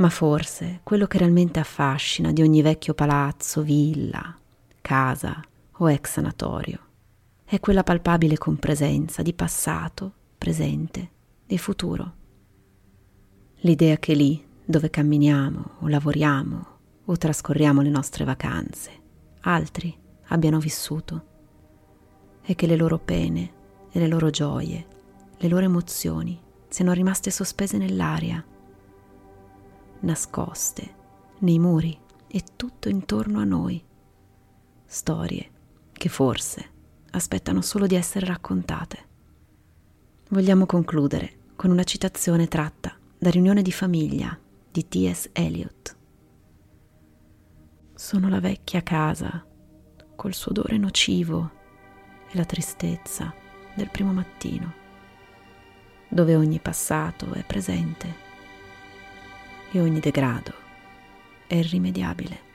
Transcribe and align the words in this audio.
Ma 0.00 0.08
forse 0.08 0.80
quello 0.82 1.06
che 1.06 1.18
realmente 1.18 1.60
affascina 1.60 2.32
di 2.32 2.40
ogni 2.40 2.62
vecchio 2.62 2.94
palazzo, 2.94 3.60
villa, 3.60 4.34
casa 4.80 5.44
o 5.72 5.90
ex 5.90 6.12
sanatorio 6.12 6.78
è 7.44 7.60
quella 7.60 7.82
palpabile 7.82 8.38
compresenza 8.38 9.20
di 9.20 9.34
passato, 9.34 10.12
presente 10.38 11.10
e 11.46 11.58
futuro. 11.58 12.14
L'idea 13.56 13.98
che 13.98 14.14
lì, 14.14 14.42
dove 14.64 14.88
camminiamo 14.88 15.70
o 15.80 15.88
lavoriamo 15.88 16.66
o 17.04 17.16
trascorriamo 17.18 17.82
le 17.82 17.90
nostre 17.90 18.24
vacanze, 18.24 18.90
altri 19.40 19.94
abbiano 20.28 20.60
vissuto 20.60 21.24
e 22.42 22.54
che 22.54 22.66
le 22.66 22.76
loro 22.76 22.98
pene 22.98 23.52
e 23.92 23.98
le 23.98 24.06
loro 24.06 24.30
gioie, 24.30 24.86
le 25.36 25.48
loro 25.48 25.66
emozioni 25.66 26.40
siano 26.68 26.92
rimaste 26.92 27.30
sospese 27.30 27.76
nell'aria, 27.76 28.42
nascoste 30.00 30.94
nei 31.38 31.58
muri 31.58 31.98
e 32.26 32.44
tutto 32.56 32.88
intorno 32.88 33.40
a 33.40 33.44
noi. 33.44 33.82
Storie 34.84 35.50
che 35.92 36.08
forse 36.08 36.70
aspettano 37.10 37.60
solo 37.60 37.86
di 37.86 37.94
essere 37.94 38.26
raccontate. 38.26 39.08
Vogliamo 40.28 40.66
concludere 40.66 41.38
con 41.56 41.70
una 41.70 41.84
citazione 41.84 42.46
tratta 42.48 42.96
da 43.18 43.30
Riunione 43.30 43.62
di 43.62 43.72
famiglia 43.72 44.38
di 44.70 44.88
T.S. 44.88 45.30
Eliot. 45.32 45.96
Sono 47.94 48.28
la 48.28 48.40
vecchia 48.40 48.82
casa 48.82 49.44
col 50.16 50.32
suo 50.34 50.52
odore 50.52 50.78
nocivo 50.78 51.50
e 52.30 52.36
la 52.36 52.44
tristezza 52.44 53.34
del 53.74 53.90
primo 53.90 54.12
mattino, 54.12 54.72
dove 56.08 56.36
ogni 56.36 56.60
passato 56.60 57.32
è 57.32 57.44
presente 57.44 58.28
e 59.72 59.80
ogni 59.80 60.00
degrado 60.00 60.52
è 61.46 61.54
irrimediabile. 61.54 62.49